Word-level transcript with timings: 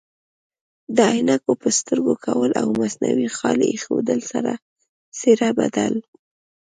د 0.95 0.97
عینکو 1.13 1.51
په 1.61 1.69
سترګو 1.79 2.13
کول 2.25 2.51
او 2.61 2.67
مصنوعي 2.79 3.29
خال 3.37 3.59
ایښودلو 3.71 4.25
سره 4.33 4.51
څیره 5.17 5.49
بدل 5.59 5.93